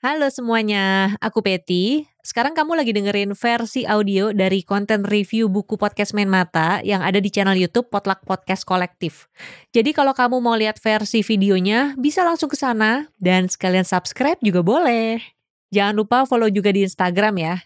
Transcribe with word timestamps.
Halo 0.00 0.32
semuanya, 0.32 1.12
aku 1.20 1.44
Peti. 1.44 2.08
Sekarang 2.24 2.56
kamu 2.56 2.72
lagi 2.72 2.96
dengerin 2.96 3.36
versi 3.36 3.84
audio 3.84 4.32
dari 4.32 4.64
konten 4.64 5.04
review 5.04 5.52
buku 5.52 5.76
podcast 5.76 6.16
Main 6.16 6.32
Mata 6.32 6.80
yang 6.80 7.04
ada 7.04 7.20
di 7.20 7.28
channel 7.28 7.52
YouTube 7.52 7.92
Potluck 7.92 8.24
Podcast 8.24 8.64
Kolektif. 8.64 9.28
Jadi 9.76 9.92
kalau 9.92 10.16
kamu 10.16 10.40
mau 10.40 10.56
lihat 10.56 10.80
versi 10.80 11.20
videonya, 11.20 12.00
bisa 12.00 12.24
langsung 12.24 12.48
ke 12.48 12.56
sana 12.56 13.12
dan 13.20 13.52
sekalian 13.52 13.84
subscribe 13.84 14.40
juga 14.40 14.64
boleh. 14.64 15.20
Jangan 15.68 15.92
lupa 15.92 16.24
follow 16.24 16.48
juga 16.48 16.72
di 16.72 16.80
Instagram 16.80 17.36
ya, 17.36 17.60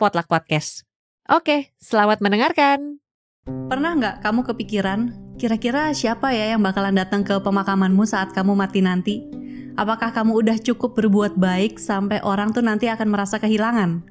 @potluckpodcast. 0.00 0.88
Oke, 1.36 1.76
selamat 1.84 2.24
mendengarkan. 2.24 2.96
Pernah 3.44 3.92
nggak 3.92 4.16
kamu 4.24 4.40
kepikiran, 4.48 5.00
kira-kira 5.36 5.92
siapa 5.92 6.32
ya 6.32 6.56
yang 6.56 6.64
bakalan 6.64 6.96
datang 6.96 7.20
ke 7.28 7.36
pemakamanmu 7.44 8.08
saat 8.08 8.32
kamu 8.32 8.56
mati 8.56 8.80
nanti? 8.80 9.43
Apakah 9.74 10.14
kamu 10.14 10.38
udah 10.38 10.56
cukup 10.62 10.94
berbuat 10.94 11.34
baik 11.34 11.82
sampai 11.82 12.22
orang 12.22 12.54
tuh 12.54 12.62
nanti 12.62 12.86
akan 12.86 13.10
merasa 13.10 13.42
kehilangan? 13.42 14.06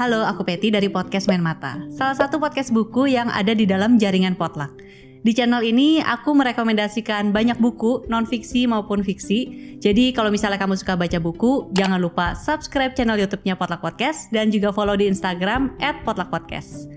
Halo, 0.00 0.24
aku 0.24 0.48
Peti 0.48 0.72
dari 0.72 0.88
podcast 0.88 1.28
Main 1.28 1.44
Mata, 1.44 1.76
salah 1.92 2.16
satu 2.16 2.40
podcast 2.40 2.72
buku 2.72 3.04
yang 3.12 3.28
ada 3.28 3.52
di 3.52 3.68
dalam 3.68 4.00
jaringan 4.00 4.32
Potluck. 4.32 4.80
Di 5.20 5.36
channel 5.36 5.60
ini 5.60 6.00
aku 6.00 6.32
merekomendasikan 6.32 7.36
banyak 7.36 7.60
buku, 7.60 8.08
non-fiksi 8.08 8.64
maupun 8.64 9.04
fiksi. 9.04 9.76
Jadi 9.76 10.16
kalau 10.16 10.32
misalnya 10.32 10.56
kamu 10.56 10.80
suka 10.80 10.96
baca 10.96 11.20
buku, 11.20 11.68
jangan 11.76 12.00
lupa 12.00 12.32
subscribe 12.32 12.96
channel 12.96 13.20
YouTube-nya 13.20 13.60
Potluck 13.60 13.84
Podcast 13.84 14.32
dan 14.32 14.48
juga 14.48 14.72
follow 14.72 14.96
di 14.96 15.04
Instagram 15.04 15.76
@potluckpodcast. 16.08 16.88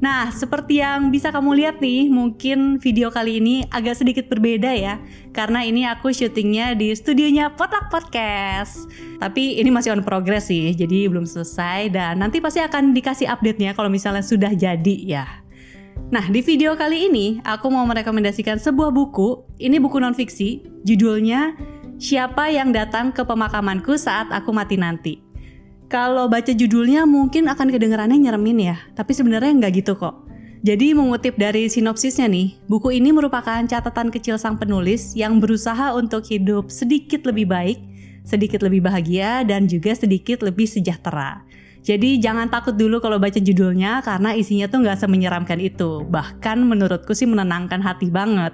Nah, 0.00 0.32
seperti 0.32 0.80
yang 0.80 1.12
bisa 1.12 1.28
kamu 1.28 1.60
lihat 1.60 1.76
nih, 1.84 2.08
mungkin 2.08 2.80
video 2.80 3.12
kali 3.12 3.36
ini 3.36 3.68
agak 3.68 4.00
sedikit 4.00 4.32
berbeda 4.32 4.72
ya. 4.72 4.96
Karena 5.36 5.60
ini 5.60 5.84
aku 5.84 6.08
syutingnya 6.08 6.72
di 6.72 6.88
studionya 6.96 7.52
Potluck 7.52 7.92
Podcast. 7.92 8.88
Tapi 9.20 9.60
ini 9.60 9.68
masih 9.68 9.92
on 9.92 10.00
progress 10.00 10.48
sih, 10.48 10.72
jadi 10.72 11.12
belum 11.12 11.28
selesai 11.28 11.92
dan 11.92 12.16
nanti 12.16 12.40
pasti 12.40 12.64
akan 12.64 12.96
dikasih 12.96 13.28
update-nya 13.28 13.76
kalau 13.76 13.92
misalnya 13.92 14.24
sudah 14.24 14.56
jadi 14.56 14.96
ya. 15.04 15.28
Nah, 16.08 16.26
di 16.32 16.40
video 16.40 16.74
kali 16.80 17.12
ini 17.12 17.26
aku 17.44 17.68
mau 17.68 17.84
merekomendasikan 17.84 18.56
sebuah 18.56 18.90
buku. 18.90 19.44
Ini 19.60 19.76
buku 19.78 20.00
non-fiksi, 20.00 20.64
judulnya 20.82 21.54
Siapa 22.00 22.48
yang 22.48 22.72
datang 22.72 23.12
ke 23.12 23.20
pemakamanku 23.20 23.92
saat 24.00 24.32
aku 24.32 24.56
mati 24.56 24.80
nanti. 24.80 25.29
Kalau 25.90 26.30
baca 26.30 26.54
judulnya 26.54 27.02
mungkin 27.02 27.50
akan 27.50 27.66
kedengarannya 27.66 28.14
nyeremin 28.14 28.62
ya, 28.62 28.78
tapi 28.94 29.10
sebenarnya 29.10 29.58
nggak 29.58 29.82
gitu 29.82 29.98
kok. 29.98 30.22
Jadi 30.62 30.94
mengutip 30.94 31.34
dari 31.34 31.66
sinopsisnya 31.66 32.30
nih, 32.30 32.62
buku 32.70 32.94
ini 32.94 33.10
merupakan 33.10 33.58
catatan 33.66 34.14
kecil 34.14 34.38
sang 34.38 34.54
penulis 34.54 35.18
yang 35.18 35.42
berusaha 35.42 35.90
untuk 35.98 36.22
hidup 36.30 36.70
sedikit 36.70 37.26
lebih 37.26 37.50
baik, 37.50 37.82
sedikit 38.22 38.62
lebih 38.62 38.86
bahagia, 38.86 39.42
dan 39.42 39.66
juga 39.66 39.90
sedikit 39.98 40.46
lebih 40.46 40.70
sejahtera. 40.70 41.42
Jadi 41.80 42.22
jangan 42.22 42.52
takut 42.52 42.78
dulu 42.78 43.02
kalau 43.02 43.16
baca 43.16 43.40
judulnya 43.40 44.04
karena 44.06 44.36
isinya 44.36 44.68
tuh 44.68 44.84
nggak 44.84 45.00
semenyeramkan 45.00 45.58
itu. 45.58 46.04
Bahkan 46.06 46.70
menurutku 46.70 47.16
sih 47.16 47.26
menenangkan 47.26 47.80
hati 47.82 48.12
banget. 48.12 48.52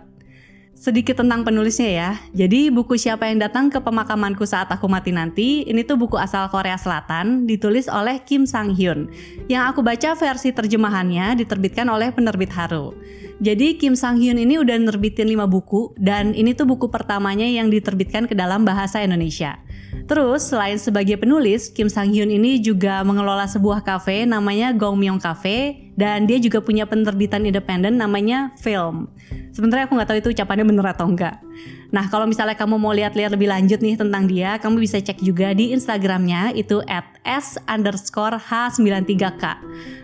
Sedikit 0.77 1.25
tentang 1.25 1.41
penulisnya 1.41 1.89
ya. 1.89 2.11
Jadi 2.37 2.69
buku 2.69 3.01
Siapa 3.01 3.33
yang 3.33 3.41
datang 3.41 3.73
ke 3.73 3.81
pemakamanku 3.81 4.45
saat 4.45 4.69
aku 4.69 4.85
mati 4.93 5.09
nanti, 5.09 5.65
ini 5.65 5.81
tuh 5.89 5.97
buku 5.97 6.21
asal 6.21 6.53
Korea 6.53 6.77
Selatan, 6.77 7.49
ditulis 7.49 7.89
oleh 7.89 8.21
Kim 8.21 8.45
Sang 8.45 8.77
Hyun. 8.77 9.09
Yang 9.49 9.65
aku 9.73 9.81
baca 9.81 10.13
versi 10.13 10.53
terjemahannya 10.53 11.33
diterbitkan 11.41 11.89
oleh 11.89 12.13
penerbit 12.13 12.53
Haru. 12.53 12.93
Jadi 13.41 13.81
Kim 13.81 13.97
Sang 13.97 14.21
Hyun 14.21 14.37
ini 14.37 14.61
udah 14.61 14.77
nerbitin 14.77 15.33
5 15.33 15.49
buku 15.49 15.97
dan 15.97 16.37
ini 16.37 16.53
tuh 16.53 16.69
buku 16.69 16.93
pertamanya 16.93 17.49
yang 17.49 17.73
diterbitkan 17.73 18.29
ke 18.29 18.37
dalam 18.37 18.69
bahasa 18.69 19.01
Indonesia. 19.01 19.57
Terus 20.05 20.53
selain 20.53 20.77
sebagai 20.77 21.17
penulis, 21.17 21.73
Kim 21.73 21.89
Sang 21.89 22.13
Hyun 22.13 22.29
ini 22.29 22.61
juga 22.61 23.01
mengelola 23.01 23.49
sebuah 23.49 23.81
kafe 23.81 24.29
namanya 24.29 24.77
Gongmyong 24.77 25.25
Cafe 25.25 25.89
dan 25.97 26.29
dia 26.29 26.37
juga 26.37 26.61
punya 26.61 26.85
penerbitan 26.85 27.49
independen 27.49 27.97
namanya 27.97 28.53
Film. 28.61 29.09
Sebenarnya 29.56 29.89
aku 29.89 29.97
nggak 29.97 30.09
tahu 30.12 30.19
itu 30.21 30.28
ucapannya 30.37 30.69
bener 30.69 30.87
atau 30.93 31.09
enggak. 31.09 31.41
Nah 31.95 32.11
kalau 32.11 32.27
misalnya 32.27 32.59
kamu 32.59 32.77
mau 32.79 32.91
lihat-lihat 32.95 33.35
lebih 33.35 33.49
lanjut 33.51 33.79
nih 33.79 33.95
tentang 33.99 34.27
dia, 34.27 34.59
kamu 34.59 34.83
bisa 34.83 34.99
cek 34.99 35.23
juga 35.23 35.55
di 35.55 35.71
Instagramnya 35.71 36.55
itu 36.59 36.83
at 36.91 37.07
s 37.23 37.59
underscore 37.67 38.39
h93k. 38.39 39.45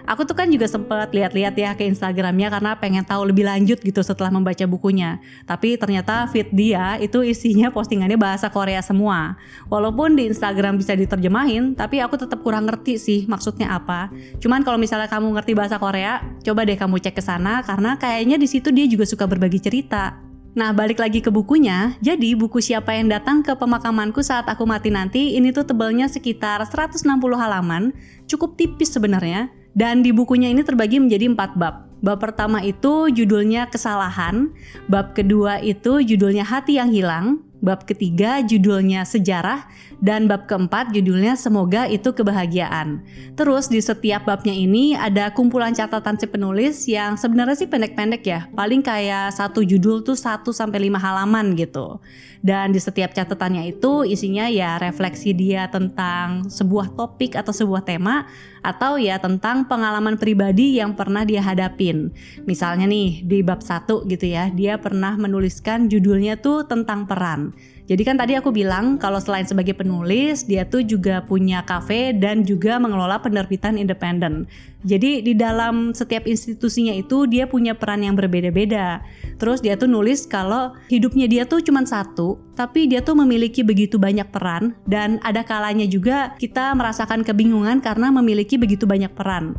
Aku 0.03 0.27
tuh 0.27 0.35
kan 0.35 0.51
juga 0.51 0.67
sempet 0.67 1.15
lihat-lihat 1.15 1.55
ya 1.55 1.71
ke 1.79 1.87
Instagramnya 1.87 2.51
karena 2.51 2.75
pengen 2.75 3.07
tahu 3.07 3.31
lebih 3.31 3.47
lanjut 3.47 3.79
gitu 3.79 4.03
setelah 4.03 4.35
membaca 4.35 4.67
bukunya. 4.67 5.23
Tapi 5.47 5.79
ternyata 5.79 6.27
feed 6.27 6.51
dia 6.51 6.99
itu 6.99 7.23
isinya 7.23 7.71
postingannya 7.71 8.19
bahasa 8.19 8.51
Korea 8.51 8.83
semua. 8.83 9.39
Walaupun 9.71 10.19
di 10.19 10.27
Instagram 10.27 10.83
bisa 10.83 10.99
diterjemahin, 10.99 11.79
tapi 11.79 12.03
aku 12.03 12.19
tetap 12.19 12.43
kurang 12.43 12.67
ngerti 12.67 12.99
sih 12.99 13.21
maksudnya 13.31 13.79
apa. 13.79 14.11
Cuman 14.43 14.67
kalau 14.67 14.79
misalnya 14.79 15.07
kamu 15.07 15.39
ngerti 15.39 15.53
bahasa 15.55 15.79
Korea, 15.79 16.19
coba 16.43 16.67
deh 16.67 16.79
kamu 16.79 16.99
cek 16.99 17.15
ke 17.15 17.23
sana 17.23 17.63
karena 17.63 17.95
kayaknya 17.95 18.37
di 18.39 18.51
situ 18.51 18.75
dia 18.75 18.91
juga 18.91 19.07
suka 19.07 19.31
berbagi 19.31 19.63
cerita. 19.63 20.22
Nah, 20.53 20.69
balik 20.77 21.01
lagi 21.01 21.25
ke 21.25 21.33
bukunya. 21.33 21.97
Jadi, 22.05 22.37
buku 22.37 22.61
Siapa 22.61 22.93
yang 22.93 23.09
datang 23.09 23.41
ke 23.41 23.57
pemakamanku 23.57 24.21
saat 24.21 24.45
aku 24.53 24.69
mati 24.69 24.93
nanti 24.93 25.33
ini 25.33 25.49
tuh 25.49 25.65
tebalnya 25.65 26.05
sekitar 26.13 26.61
160 26.69 27.09
halaman, 27.41 27.97
cukup 28.29 28.61
tipis 28.61 28.93
sebenarnya. 28.93 29.49
Dan 29.73 30.05
di 30.05 30.13
bukunya 30.13 30.53
ini 30.53 30.61
terbagi 30.61 31.01
menjadi 31.01 31.33
empat 31.33 31.57
bab. 31.57 31.89
Bab 32.05 32.21
pertama 32.21 32.61
itu 32.61 33.09
judulnya 33.09 33.73
kesalahan, 33.73 34.53
bab 34.93 35.17
kedua 35.17 35.65
itu 35.65 36.05
judulnya 36.05 36.45
hati 36.45 36.77
yang 36.77 36.93
hilang, 36.93 37.41
bab 37.63 37.87
ketiga 37.87 38.43
judulnya 38.43 39.07
sejarah, 39.07 39.71
dan 40.03 40.27
bab 40.27 40.51
keempat 40.51 40.91
judulnya 40.91 41.39
semoga 41.39 41.87
itu 41.87 42.11
kebahagiaan. 42.11 43.07
Terus 43.39 43.71
di 43.71 43.79
setiap 43.79 44.27
babnya 44.27 44.51
ini 44.51 44.99
ada 44.99 45.31
kumpulan 45.31 45.71
catatan 45.71 46.19
si 46.19 46.27
penulis 46.27 46.91
yang 46.91 47.15
sebenarnya 47.15 47.55
sih 47.55 47.71
pendek-pendek 47.71 48.23
ya, 48.27 48.51
paling 48.53 48.83
kayak 48.83 49.31
satu 49.31 49.63
judul 49.63 50.03
tuh 50.03 50.19
1 50.19 50.51
sampai 50.51 50.91
5 50.91 50.99
halaman 50.99 51.55
gitu. 51.55 52.03
Dan 52.43 52.75
di 52.75 52.83
setiap 52.83 53.15
catatannya 53.15 53.71
itu 53.71 54.03
isinya 54.03 54.51
ya 54.51 54.75
refleksi 54.83 55.31
dia 55.31 55.71
tentang 55.71 56.51
sebuah 56.51 56.99
topik 56.99 57.39
atau 57.39 57.55
sebuah 57.55 57.87
tema 57.87 58.27
atau 58.67 58.99
ya 58.99 59.23
tentang 59.23 59.71
pengalaman 59.71 60.19
pribadi 60.19 60.83
yang 60.83 60.99
pernah 60.99 61.23
dia 61.23 61.39
hadapin. 61.39 62.11
Misalnya 62.43 62.91
nih 62.91 63.23
di 63.23 63.47
bab 63.47 63.63
1 63.63 64.11
gitu 64.11 64.27
ya, 64.27 64.51
dia 64.51 64.75
pernah 64.83 65.15
menuliskan 65.15 65.87
judulnya 65.87 66.43
tuh 66.43 66.67
tentang 66.67 67.07
peran. 67.07 67.55
Jadi 67.91 68.03
kan 68.07 68.15
tadi 68.15 68.39
aku 68.39 68.55
bilang 68.55 68.95
kalau 68.95 69.19
selain 69.19 69.43
sebagai 69.43 69.75
penulis, 69.75 70.47
dia 70.47 70.63
tuh 70.63 70.87
juga 70.87 71.27
punya 71.27 71.67
kafe 71.67 72.15
dan 72.15 72.47
juga 72.47 72.79
mengelola 72.79 73.19
penerbitan 73.19 73.75
independen. 73.75 74.47
Jadi 74.87 75.23
di 75.23 75.35
dalam 75.35 75.91
setiap 75.91 76.27
institusinya 76.27 76.95
itu 76.95 77.27
dia 77.27 77.51
punya 77.51 77.75
peran 77.75 78.07
yang 78.07 78.15
berbeda-beda. 78.15 79.03
Terus 79.39 79.59
dia 79.63 79.75
tuh 79.75 79.91
nulis 79.91 80.27
kalau 80.31 80.75
hidupnya 80.91 81.27
dia 81.27 81.43
tuh 81.43 81.59
cuma 81.59 81.83
satu, 81.83 82.39
tapi 82.55 82.87
dia 82.87 83.03
tuh 83.03 83.19
memiliki 83.19 83.67
begitu 83.67 83.99
banyak 83.99 84.31
peran 84.31 84.79
dan 84.87 85.19
ada 85.27 85.43
kalanya 85.43 85.87
juga 85.87 86.39
kita 86.39 86.75
merasakan 86.79 87.27
kebingungan 87.27 87.83
karena 87.83 88.15
memiliki 88.15 88.55
begitu 88.59 88.87
banyak 88.87 89.11
peran. 89.11 89.59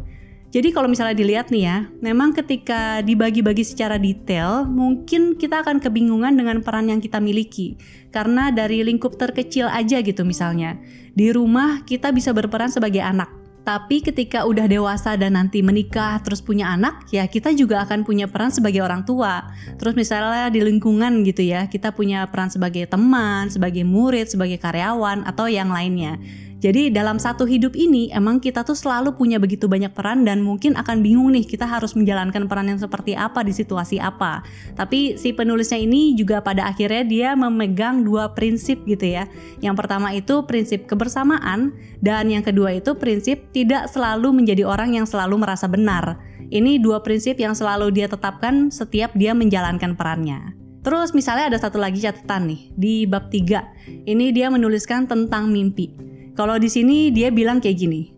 Jadi 0.54 0.70
kalau 0.70 0.86
misalnya 0.86 1.18
dilihat 1.18 1.50
nih 1.50 1.66
ya, 1.66 1.78
memang 1.98 2.30
ketika 2.30 3.02
dibagi-bagi 3.02 3.66
secara 3.66 3.98
detail, 3.98 4.70
mungkin 4.70 5.34
kita 5.34 5.66
akan 5.66 5.82
kebingungan 5.82 6.38
dengan 6.38 6.62
peran 6.62 6.94
yang 6.94 7.02
kita 7.02 7.18
miliki. 7.18 7.74
Karena 8.14 8.54
dari 8.54 8.86
lingkup 8.86 9.18
terkecil 9.18 9.66
aja 9.66 9.98
gitu 10.06 10.22
misalnya. 10.22 10.78
Di 11.18 11.34
rumah 11.34 11.82
kita 11.90 12.14
bisa 12.14 12.30
berperan 12.38 12.70
sebagai 12.70 13.02
anak. 13.02 13.34
Tapi 13.64 14.06
ketika 14.06 14.46
udah 14.46 14.70
dewasa 14.70 15.18
dan 15.18 15.40
nanti 15.40 15.66
menikah 15.66 16.22
terus 16.22 16.44
punya 16.44 16.70
anak, 16.70 17.08
ya 17.10 17.26
kita 17.26 17.56
juga 17.58 17.82
akan 17.88 18.06
punya 18.06 18.30
peran 18.30 18.54
sebagai 18.54 18.86
orang 18.86 19.08
tua. 19.10 19.50
Terus 19.82 19.98
misalnya 19.98 20.54
di 20.54 20.62
lingkungan 20.62 21.26
gitu 21.26 21.50
ya, 21.50 21.66
kita 21.66 21.96
punya 21.96 22.30
peran 22.30 22.54
sebagai 22.54 22.86
teman, 22.86 23.50
sebagai 23.50 23.82
murid, 23.88 24.30
sebagai 24.30 24.62
karyawan 24.62 25.26
atau 25.26 25.50
yang 25.50 25.74
lainnya. 25.74 26.22
Jadi 26.64 26.96
dalam 26.96 27.20
satu 27.20 27.44
hidup 27.44 27.76
ini 27.76 28.08
emang 28.16 28.40
kita 28.40 28.64
tuh 28.64 28.72
selalu 28.72 29.20
punya 29.20 29.36
begitu 29.36 29.68
banyak 29.68 29.92
peran 29.92 30.24
dan 30.24 30.40
mungkin 30.40 30.80
akan 30.80 31.04
bingung 31.04 31.36
nih 31.36 31.44
kita 31.44 31.68
harus 31.68 31.92
menjalankan 31.92 32.48
peran 32.48 32.72
yang 32.72 32.80
seperti 32.80 33.20
apa 33.20 33.44
di 33.44 33.52
situasi 33.52 34.00
apa. 34.00 34.48
Tapi 34.80 35.20
si 35.20 35.36
penulisnya 35.36 35.76
ini 35.76 36.16
juga 36.16 36.40
pada 36.40 36.72
akhirnya 36.72 37.04
dia 37.04 37.30
memegang 37.36 38.08
dua 38.08 38.32
prinsip 38.32 38.80
gitu 38.88 39.04
ya. 39.04 39.28
Yang 39.60 39.76
pertama 39.76 40.16
itu 40.16 40.48
prinsip 40.48 40.88
kebersamaan 40.88 41.76
dan 42.00 42.32
yang 42.32 42.48
kedua 42.48 42.80
itu 42.80 42.96
prinsip 42.96 43.52
tidak 43.52 43.92
selalu 43.92 44.32
menjadi 44.32 44.64
orang 44.64 44.96
yang 44.96 45.04
selalu 45.04 45.44
merasa 45.44 45.68
benar. 45.68 46.16
Ini 46.48 46.80
dua 46.80 47.04
prinsip 47.04 47.44
yang 47.44 47.60
selalu 47.60 47.92
dia 47.92 48.08
tetapkan 48.08 48.72
setiap 48.72 49.12
dia 49.20 49.36
menjalankan 49.36 50.00
perannya. 50.00 50.56
Terus 50.80 51.12
misalnya 51.12 51.52
ada 51.52 51.60
satu 51.60 51.76
lagi 51.76 52.00
catatan 52.00 52.48
nih 52.48 52.62
di 52.80 52.94
bab 53.04 53.28
3. 53.28 54.08
Ini 54.08 54.26
dia 54.32 54.48
menuliskan 54.48 55.12
tentang 55.12 55.52
mimpi. 55.52 56.13
Kalau 56.34 56.58
di 56.58 56.66
sini 56.66 57.14
dia 57.14 57.30
bilang 57.30 57.62
kayak 57.62 57.78
gini. 57.78 58.10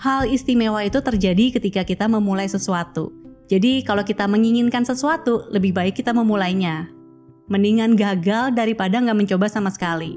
Hal 0.00 0.30
istimewa 0.30 0.80
itu 0.86 1.02
terjadi 1.02 1.60
ketika 1.60 1.82
kita 1.84 2.06
memulai 2.06 2.46
sesuatu. 2.46 3.12
Jadi 3.50 3.82
kalau 3.82 4.06
kita 4.06 4.30
menginginkan 4.30 4.86
sesuatu, 4.86 5.50
lebih 5.50 5.74
baik 5.74 5.98
kita 5.98 6.14
memulainya. 6.14 6.86
Mendingan 7.50 7.98
gagal 7.98 8.54
daripada 8.54 9.02
nggak 9.02 9.18
mencoba 9.18 9.50
sama 9.50 9.74
sekali. 9.74 10.14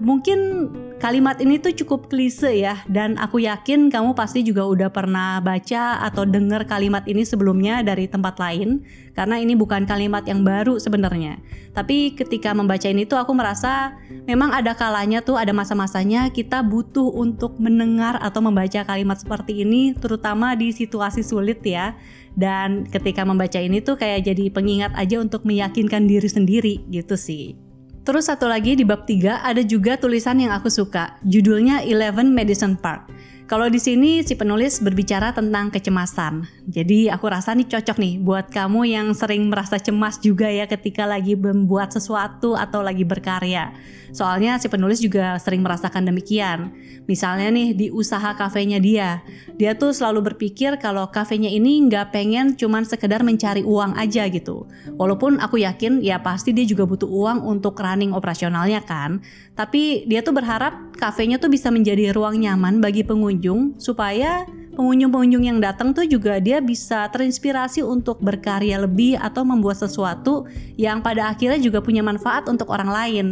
Mungkin 0.00 0.72
Kalimat 0.96 1.36
ini 1.44 1.60
tuh 1.60 1.76
cukup 1.76 2.08
klise 2.08 2.56
ya, 2.56 2.80
dan 2.88 3.20
aku 3.20 3.44
yakin 3.44 3.92
kamu 3.92 4.16
pasti 4.16 4.40
juga 4.40 4.64
udah 4.64 4.88
pernah 4.88 5.44
baca 5.44 6.00
atau 6.00 6.24
dengar 6.24 6.64
kalimat 6.64 7.04
ini 7.04 7.20
sebelumnya 7.20 7.84
dari 7.84 8.08
tempat 8.08 8.40
lain, 8.40 8.80
karena 9.12 9.36
ini 9.36 9.52
bukan 9.52 9.84
kalimat 9.84 10.24
yang 10.24 10.40
baru 10.40 10.80
sebenarnya. 10.80 11.36
Tapi 11.76 12.16
ketika 12.16 12.56
membaca 12.56 12.88
ini 12.88 13.04
tuh 13.04 13.20
aku 13.20 13.36
merasa 13.36 14.00
memang 14.24 14.56
ada 14.56 14.72
kalanya 14.72 15.20
tuh 15.20 15.36
ada 15.36 15.52
masa-masanya 15.52 16.32
kita 16.32 16.64
butuh 16.64 17.12
untuk 17.12 17.60
mendengar 17.60 18.16
atau 18.24 18.40
membaca 18.40 18.80
kalimat 18.88 19.20
seperti 19.20 19.68
ini, 19.68 19.92
terutama 19.92 20.56
di 20.56 20.72
situasi 20.72 21.20
sulit 21.20 21.60
ya. 21.60 21.92
Dan 22.32 22.88
ketika 22.88 23.24
membaca 23.24 23.60
ini 23.60 23.84
tuh 23.84 24.00
kayak 24.00 24.32
jadi 24.32 24.48
pengingat 24.48 24.96
aja 24.96 25.20
untuk 25.20 25.44
meyakinkan 25.44 26.08
diri 26.08 26.28
sendiri 26.28 26.74
gitu 26.88 27.20
sih. 27.20 27.65
Terus 28.06 28.30
satu 28.30 28.46
lagi 28.46 28.78
di 28.78 28.86
bab 28.86 29.02
3 29.02 29.42
ada 29.42 29.66
juga 29.66 29.98
tulisan 29.98 30.38
yang 30.38 30.54
aku 30.54 30.70
suka, 30.70 31.18
judulnya 31.26 31.82
Eleven 31.82 32.30
Madison 32.30 32.78
Park. 32.78 33.10
Kalau 33.46 33.70
di 33.70 33.78
sini 33.78 34.26
si 34.26 34.34
penulis 34.34 34.82
berbicara 34.82 35.30
tentang 35.30 35.70
kecemasan. 35.70 36.50
Jadi 36.66 37.06
aku 37.06 37.30
rasa 37.30 37.54
nih 37.54 37.70
cocok 37.70 37.94
nih 38.02 38.18
buat 38.18 38.50
kamu 38.50 38.90
yang 38.90 39.14
sering 39.14 39.46
merasa 39.46 39.78
cemas 39.78 40.18
juga 40.18 40.50
ya 40.50 40.66
ketika 40.66 41.06
lagi 41.06 41.38
membuat 41.38 41.94
sesuatu 41.94 42.58
atau 42.58 42.82
lagi 42.82 43.06
berkarya. 43.06 43.70
Soalnya 44.10 44.58
si 44.58 44.66
penulis 44.66 44.98
juga 44.98 45.38
sering 45.38 45.62
merasakan 45.62 46.10
demikian. 46.10 46.74
Misalnya 47.06 47.54
nih 47.54 47.70
di 47.70 47.86
usaha 47.94 48.34
kafenya 48.34 48.82
dia. 48.82 49.22
Dia 49.54 49.78
tuh 49.78 49.94
selalu 49.94 50.34
berpikir 50.34 50.82
kalau 50.82 51.06
kafenya 51.14 51.46
ini 51.46 51.86
nggak 51.86 52.10
pengen 52.10 52.58
cuman 52.58 52.82
sekedar 52.82 53.22
mencari 53.22 53.62
uang 53.62 53.94
aja 53.94 54.26
gitu. 54.26 54.66
Walaupun 54.98 55.38
aku 55.38 55.62
yakin 55.62 56.02
ya 56.02 56.18
pasti 56.18 56.50
dia 56.50 56.66
juga 56.66 56.82
butuh 56.82 57.06
uang 57.06 57.46
untuk 57.46 57.78
running 57.78 58.10
operasionalnya 58.10 58.82
kan. 58.82 59.22
Tapi 59.56 60.04
dia 60.04 60.20
tuh 60.20 60.36
berharap 60.36 60.92
kafenya 61.00 61.40
tuh 61.40 61.48
bisa 61.48 61.72
menjadi 61.72 62.12
ruang 62.12 62.36
nyaman 62.44 62.84
bagi 62.84 63.00
pengunjung 63.00 63.80
supaya 63.80 64.44
pengunjung-pengunjung 64.76 65.48
yang 65.48 65.58
datang 65.64 65.96
tuh 65.96 66.04
juga 66.04 66.36
dia 66.36 66.60
bisa 66.60 67.08
terinspirasi 67.08 67.80
untuk 67.80 68.20
berkarya 68.20 68.84
lebih 68.84 69.16
atau 69.16 69.48
membuat 69.48 69.80
sesuatu 69.80 70.44
yang 70.76 71.00
pada 71.00 71.32
akhirnya 71.32 71.56
juga 71.56 71.80
punya 71.80 72.04
manfaat 72.04 72.44
untuk 72.52 72.68
orang 72.68 72.92
lain. 72.92 73.26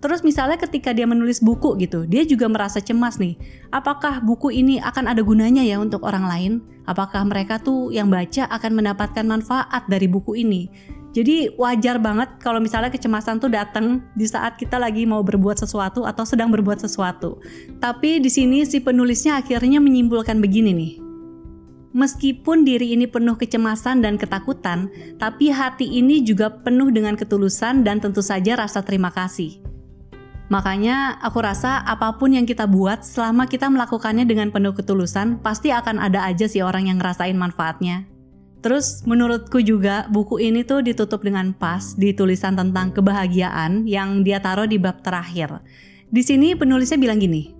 Terus 0.00 0.24
misalnya 0.24 0.56
ketika 0.56 0.96
dia 0.96 1.04
menulis 1.04 1.44
buku 1.44 1.76
gitu, 1.76 2.08
dia 2.08 2.24
juga 2.24 2.48
merasa 2.48 2.80
cemas 2.80 3.20
nih. 3.20 3.36
Apakah 3.68 4.24
buku 4.24 4.48
ini 4.48 4.80
akan 4.80 5.12
ada 5.12 5.20
gunanya 5.20 5.60
ya 5.60 5.76
untuk 5.76 6.00
orang 6.08 6.24
lain? 6.24 6.52
Apakah 6.88 7.28
mereka 7.28 7.60
tuh 7.60 7.92
yang 7.92 8.08
baca 8.08 8.48
akan 8.48 8.80
mendapatkan 8.80 9.28
manfaat 9.28 9.84
dari 9.92 10.08
buku 10.08 10.40
ini? 10.40 10.72
Jadi 11.10 11.58
wajar 11.58 11.98
banget 11.98 12.38
kalau 12.38 12.62
misalnya 12.62 12.86
kecemasan 12.94 13.42
tuh 13.42 13.50
datang 13.50 13.98
di 14.14 14.30
saat 14.30 14.54
kita 14.54 14.78
lagi 14.78 15.02
mau 15.02 15.26
berbuat 15.26 15.58
sesuatu 15.58 16.06
atau 16.06 16.22
sedang 16.22 16.54
berbuat 16.54 16.78
sesuatu. 16.78 17.42
Tapi 17.82 18.22
di 18.22 18.30
sini 18.30 18.62
si 18.62 18.78
penulisnya 18.78 19.42
akhirnya 19.42 19.82
menyimpulkan 19.82 20.38
begini 20.38 20.70
nih. 20.70 20.92
Meskipun 21.90 22.62
diri 22.62 22.94
ini 22.94 23.10
penuh 23.10 23.34
kecemasan 23.34 24.06
dan 24.06 24.14
ketakutan, 24.14 24.86
tapi 25.18 25.50
hati 25.50 25.90
ini 25.98 26.22
juga 26.22 26.46
penuh 26.62 26.94
dengan 26.94 27.18
ketulusan 27.18 27.82
dan 27.82 27.98
tentu 27.98 28.22
saja 28.22 28.54
rasa 28.54 28.86
terima 28.86 29.10
kasih. 29.10 29.58
Makanya 30.50 31.18
aku 31.22 31.42
rasa 31.42 31.78
apa 31.82 32.14
pun 32.18 32.34
yang 32.34 32.42
kita 32.42 32.66
buat 32.66 33.06
selama 33.06 33.46
kita 33.46 33.70
melakukannya 33.70 34.26
dengan 34.26 34.50
penuh 34.50 34.74
ketulusan, 34.74 35.42
pasti 35.42 35.70
akan 35.70 36.02
ada 36.02 36.26
aja 36.26 36.50
sih 36.50 36.62
orang 36.62 36.90
yang 36.90 36.98
ngerasain 36.98 37.38
manfaatnya. 37.38 38.09
Terus 38.60 39.04
menurutku 39.08 39.64
juga 39.64 40.04
buku 40.12 40.36
ini 40.36 40.64
tuh 40.68 40.84
ditutup 40.84 41.24
dengan 41.24 41.56
pas 41.56 41.96
di 41.96 42.12
tulisan 42.12 42.56
tentang 42.56 42.92
kebahagiaan 42.92 43.88
yang 43.88 44.20
dia 44.20 44.36
taruh 44.40 44.68
di 44.68 44.76
bab 44.76 45.00
terakhir. 45.00 45.64
Di 46.12 46.20
sini 46.20 46.52
penulisnya 46.52 47.00
bilang 47.00 47.16
gini. 47.16 47.56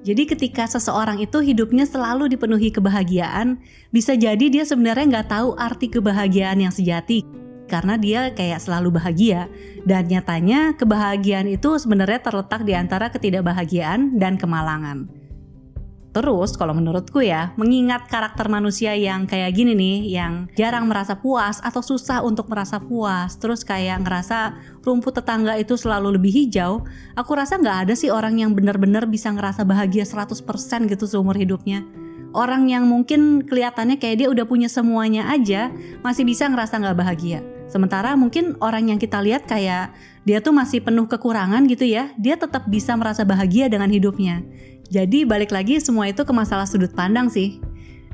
Jadi 0.00 0.24
ketika 0.24 0.64
seseorang 0.64 1.20
itu 1.20 1.44
hidupnya 1.44 1.84
selalu 1.84 2.32
dipenuhi 2.32 2.72
kebahagiaan, 2.72 3.60
bisa 3.92 4.16
jadi 4.16 4.48
dia 4.48 4.64
sebenarnya 4.64 5.20
nggak 5.20 5.28
tahu 5.28 5.56
arti 5.60 5.92
kebahagiaan 5.92 6.60
yang 6.60 6.72
sejati 6.72 7.40
karena 7.70 7.94
dia 7.94 8.34
kayak 8.34 8.58
selalu 8.58 8.98
bahagia 8.98 9.46
dan 9.86 10.10
nyatanya 10.10 10.74
kebahagiaan 10.74 11.46
itu 11.46 11.78
sebenarnya 11.78 12.18
terletak 12.18 12.66
di 12.66 12.74
antara 12.74 13.14
ketidakbahagiaan 13.14 14.18
dan 14.18 14.34
kemalangan. 14.34 15.19
Terus 16.10 16.58
kalau 16.58 16.74
menurutku 16.74 17.22
ya, 17.22 17.54
mengingat 17.54 18.10
karakter 18.10 18.50
manusia 18.50 18.98
yang 18.98 19.30
kayak 19.30 19.54
gini 19.54 19.78
nih, 19.78 19.96
yang 20.10 20.50
jarang 20.58 20.90
merasa 20.90 21.14
puas 21.14 21.62
atau 21.62 21.78
susah 21.86 22.26
untuk 22.26 22.50
merasa 22.50 22.82
puas, 22.82 23.38
terus 23.38 23.62
kayak 23.62 24.02
ngerasa 24.02 24.58
rumput 24.82 25.22
tetangga 25.22 25.54
itu 25.54 25.78
selalu 25.78 26.18
lebih 26.18 26.34
hijau, 26.34 26.82
aku 27.14 27.30
rasa 27.38 27.62
nggak 27.62 27.86
ada 27.86 27.94
sih 27.94 28.10
orang 28.10 28.42
yang 28.42 28.50
benar-benar 28.58 29.06
bisa 29.06 29.30
ngerasa 29.30 29.62
bahagia 29.62 30.02
100% 30.02 30.34
gitu 30.90 31.06
seumur 31.06 31.38
hidupnya. 31.38 31.86
Orang 32.30 32.70
yang 32.70 32.86
mungkin 32.86 33.42
kelihatannya 33.46 33.98
kayak 33.98 34.26
dia 34.26 34.28
udah 34.30 34.46
punya 34.46 34.66
semuanya 34.66 35.30
aja, 35.30 35.70
masih 36.02 36.26
bisa 36.26 36.46
ngerasa 36.50 36.78
nggak 36.78 36.98
bahagia. 36.98 37.42
Sementara 37.70 38.18
mungkin 38.18 38.58
orang 38.58 38.90
yang 38.90 38.98
kita 38.98 39.22
lihat 39.22 39.46
kayak 39.46 39.94
dia 40.26 40.42
tuh 40.42 40.50
masih 40.50 40.82
penuh 40.82 41.06
kekurangan 41.06 41.70
gitu 41.70 41.86
ya, 41.86 42.10
dia 42.18 42.34
tetap 42.34 42.66
bisa 42.66 42.98
merasa 42.98 43.22
bahagia 43.22 43.70
dengan 43.70 43.90
hidupnya. 43.90 44.42
Jadi 44.90 45.22
balik 45.22 45.54
lagi 45.54 45.78
semua 45.78 46.10
itu 46.10 46.26
ke 46.26 46.32
masalah 46.34 46.66
sudut 46.66 46.90
pandang 46.90 47.30
sih. 47.30 47.62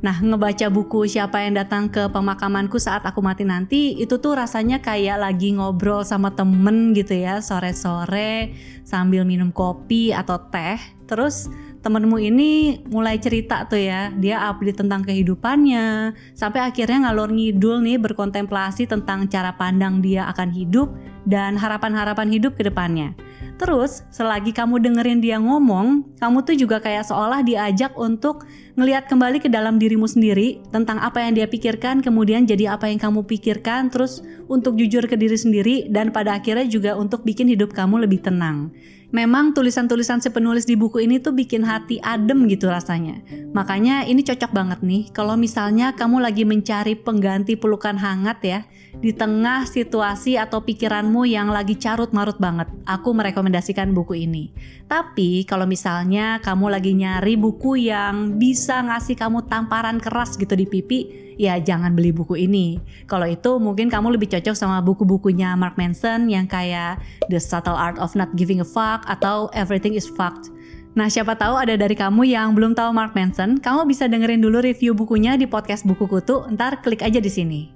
Nah, 0.05 0.13
ngebaca 0.21 0.69
buku 0.69 1.09
siapa 1.09 1.41
yang 1.41 1.57
datang 1.57 1.89
ke 1.89 2.05
pemakamanku 2.13 2.77
saat 2.77 3.01
aku 3.09 3.25
mati 3.25 3.49
nanti 3.49 3.97
itu 3.97 4.21
tuh 4.21 4.37
rasanya 4.37 4.85
kayak 4.85 5.25
lagi 5.25 5.57
ngobrol 5.57 6.05
sama 6.05 6.37
temen 6.37 6.93
gitu 6.93 7.17
ya 7.17 7.41
sore-sore 7.41 8.53
sambil 8.85 9.25
minum 9.25 9.49
kopi 9.49 10.13
atau 10.13 10.37
teh. 10.53 10.77
Terus 11.09 11.49
temenmu 11.81 12.21
ini 12.21 12.85
mulai 12.93 13.17
cerita 13.17 13.65
tuh 13.65 13.81
ya, 13.81 14.13
dia 14.13 14.45
update 14.45 14.85
tentang 14.85 15.01
kehidupannya 15.01 16.13
sampai 16.37 16.61
akhirnya 16.61 17.09
ngalor 17.09 17.33
ngidul 17.33 17.81
nih 17.81 17.97
berkontemplasi 17.97 18.85
tentang 18.85 19.33
cara 19.33 19.57
pandang 19.57 20.05
dia 20.05 20.29
akan 20.29 20.53
hidup 20.53 20.93
dan 21.25 21.57
harapan-harapan 21.57 22.37
hidup 22.37 22.53
ke 22.53 22.69
depannya. 22.69 23.17
Terus, 23.57 24.05
selagi 24.13 24.53
kamu 24.53 24.85
dengerin 24.85 25.25
dia 25.25 25.41
ngomong, 25.41 26.05
kamu 26.21 26.45
tuh 26.45 26.57
juga 26.61 26.77
kayak 26.77 27.09
seolah 27.09 27.41
diajak 27.41 27.97
untuk 27.97 28.45
ngelihat 28.77 29.09
kembali 29.09 29.41
ke 29.41 29.49
dalam 29.49 29.81
dirimu 29.81 30.05
sendiri 30.05 30.61
tentang 30.69 31.01
apa 31.01 31.25
yang 31.25 31.33
dia 31.33 31.49
pikirkan, 31.49 32.05
kemudian 32.05 32.45
jadi 32.45 32.77
apa 32.77 32.93
yang 32.93 33.01
kamu 33.01 33.25
pikirkan, 33.25 33.89
terus 33.89 34.21
untuk 34.53 34.77
jujur 34.77 35.09
ke 35.09 35.17
diri 35.17 35.41
sendiri 35.41 35.89
dan 35.89 36.13
pada 36.13 36.37
akhirnya 36.37 36.69
juga 36.69 37.01
untuk 37.01 37.25
bikin 37.25 37.49
hidup 37.49 37.73
kamu 37.73 38.05
lebih 38.05 38.21
tenang. 38.21 38.77
Memang 39.15 39.55
tulisan-tulisan 39.55 40.19
si 40.19 40.29
penulis 40.35 40.67
di 40.67 40.75
buku 40.75 41.07
ini 41.07 41.23
tuh 41.23 41.31
bikin 41.31 41.63
hati 41.63 42.03
adem 42.03 42.51
gitu 42.51 42.67
rasanya. 42.67 43.23
Makanya 43.55 44.03
ini 44.05 44.27
cocok 44.27 44.51
banget 44.51 44.83
nih 44.83 45.15
kalau 45.15 45.39
misalnya 45.39 45.95
kamu 45.95 46.21
lagi 46.21 46.43
mencari 46.43 46.99
pengganti 46.99 47.55
pelukan 47.55 47.95
hangat 47.97 48.39
ya 48.43 48.61
di 48.97 49.13
tengah 49.13 49.69
situasi 49.69 50.41
atau 50.41 50.65
pikiranmu 50.65 51.29
yang 51.29 51.53
lagi 51.53 51.77
carut 51.77 52.17
marut 52.17 52.41
banget, 52.41 52.65
aku 52.89 53.13
merekomendasikan 53.13 53.93
buku 53.93 54.25
ini. 54.25 54.51
Tapi 54.89 55.45
kalau 55.45 55.69
misalnya 55.69 56.41
kamu 56.41 56.73
lagi 56.73 56.97
nyari 56.97 57.37
buku 57.37 57.93
yang 57.93 58.41
bisa 58.41 58.81
ngasih 58.81 59.15
kamu 59.19 59.45
tamparan 59.53 60.01
keras 60.01 60.41
gitu 60.41 60.57
di 60.57 60.65
pipi, 60.65 61.01
ya 61.37 61.61
jangan 61.61 61.93
beli 61.93 62.11
buku 62.11 62.41
ini. 62.41 62.81
Kalau 63.05 63.29
itu 63.29 63.61
mungkin 63.61 63.93
kamu 63.93 64.17
lebih 64.17 64.33
cocok 64.33 64.57
sama 64.57 64.81
buku-bukunya 64.81 65.53
Mark 65.61 65.77
Manson 65.77 66.33
yang 66.33 66.49
kayak 66.49 66.97
The 67.29 67.37
Subtle 67.37 67.77
Art 67.77 68.01
of 68.01 68.17
Not 68.17 68.33
Giving 68.35 68.65
a 68.65 68.69
Fuck 68.69 69.05
atau 69.05 69.53
Everything 69.53 69.93
is 69.93 70.09
Fucked. 70.09 70.57
Nah, 70.97 71.13
siapa 71.13 71.37
tahu 71.37 71.61
ada 71.61 71.77
dari 71.77 71.93
kamu 71.93 72.25
yang 72.25 72.57
belum 72.57 72.73
tahu 72.73 72.97
Mark 72.97 73.13
Manson, 73.13 73.61
kamu 73.61 73.85
bisa 73.85 74.09
dengerin 74.09 74.41
dulu 74.41 74.65
review 74.65 74.97
bukunya 74.97 75.37
di 75.37 75.45
podcast 75.45 75.85
Buku 75.85 76.09
Kutu, 76.09 76.49
ntar 76.57 76.81
klik 76.81 77.05
aja 77.05 77.21
di 77.21 77.29
sini. 77.29 77.76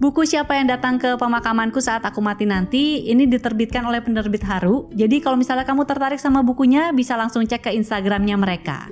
Buku 0.00 0.24
Siapa 0.24 0.56
yang 0.56 0.64
datang 0.64 0.96
ke 0.96 1.12
pemakamanku 1.20 1.76
saat 1.76 2.00
aku 2.08 2.24
mati 2.24 2.48
nanti 2.48 3.04
ini 3.04 3.28
diterbitkan 3.28 3.84
oleh 3.84 4.00
penerbit 4.00 4.40
Haru. 4.48 4.88
Jadi 4.96 5.20
kalau 5.20 5.36
misalnya 5.36 5.68
kamu 5.68 5.84
tertarik 5.84 6.16
sama 6.16 6.40
bukunya 6.40 6.88
bisa 6.96 7.20
langsung 7.20 7.44
cek 7.44 7.68
ke 7.68 7.70
Instagramnya 7.76 8.32
mereka. 8.40 8.88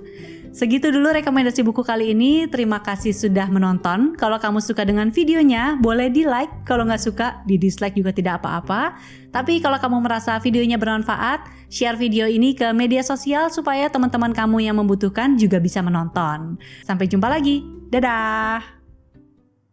Segitu 0.53 0.93
dulu 0.93 1.09
rekomendasi 1.09 1.65
buku 1.65 1.81
kali 1.81 2.13
ini. 2.13 2.45
Terima 2.45 2.85
kasih 2.85 3.17
sudah 3.17 3.49
menonton. 3.49 4.21
Kalau 4.21 4.37
kamu 4.37 4.61
suka 4.61 4.85
dengan 4.85 5.09
videonya, 5.09 5.81
boleh 5.81 6.13
di 6.13 6.29
like. 6.29 6.69
Kalau 6.69 6.85
nggak 6.85 7.01
suka, 7.01 7.41
di 7.49 7.57
dislike 7.57 7.97
juga 7.97 8.13
tidak 8.13 8.45
apa-apa. 8.45 9.01
Tapi 9.33 9.65
kalau 9.65 9.81
kamu 9.81 10.05
merasa 10.05 10.37
videonya 10.45 10.77
bermanfaat, 10.77 11.73
share 11.73 11.97
video 11.97 12.29
ini 12.29 12.53
ke 12.53 12.69
media 12.77 13.01
sosial 13.01 13.49
supaya 13.49 13.89
teman-teman 13.89 14.37
kamu 14.37 14.61
yang 14.61 14.77
membutuhkan 14.77 15.41
juga 15.41 15.57
bisa 15.57 15.81
menonton. 15.81 16.61
Sampai 16.85 17.09
jumpa 17.09 17.33
lagi. 17.33 17.65
Dadah! 17.89 18.78